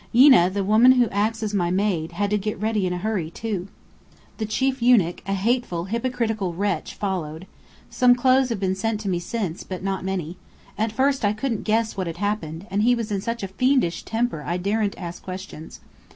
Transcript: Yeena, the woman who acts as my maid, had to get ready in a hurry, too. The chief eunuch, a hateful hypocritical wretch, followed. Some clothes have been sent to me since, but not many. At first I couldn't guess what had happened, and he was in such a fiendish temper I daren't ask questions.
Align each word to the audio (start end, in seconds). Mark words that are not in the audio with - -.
Yeena, 0.15 0.51
the 0.51 0.63
woman 0.63 0.93
who 0.93 1.07
acts 1.09 1.43
as 1.43 1.53
my 1.53 1.69
maid, 1.69 2.13
had 2.13 2.31
to 2.31 2.37
get 2.39 2.59
ready 2.59 2.87
in 2.87 2.93
a 2.93 2.97
hurry, 2.97 3.29
too. 3.29 3.67
The 4.39 4.47
chief 4.47 4.81
eunuch, 4.81 5.21
a 5.27 5.33
hateful 5.33 5.85
hypocritical 5.85 6.53
wretch, 6.55 6.95
followed. 6.95 7.45
Some 7.91 8.15
clothes 8.15 8.49
have 8.49 8.59
been 8.59 8.73
sent 8.73 8.99
to 9.01 9.09
me 9.09 9.19
since, 9.19 9.61
but 9.63 9.83
not 9.83 10.03
many. 10.03 10.37
At 10.75 10.91
first 10.91 11.23
I 11.23 11.33
couldn't 11.33 11.61
guess 11.65 11.95
what 11.97 12.07
had 12.07 12.17
happened, 12.17 12.65
and 12.71 12.81
he 12.81 12.95
was 12.95 13.11
in 13.11 13.21
such 13.21 13.43
a 13.43 13.47
fiendish 13.47 14.01
temper 14.01 14.41
I 14.41 14.57
daren't 14.57 14.97
ask 14.99 15.21
questions. 15.21 15.81